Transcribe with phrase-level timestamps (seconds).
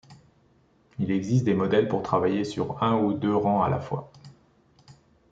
[0.97, 4.11] Il existe des modèles pour travailler sur un ou deux rangs à la fois.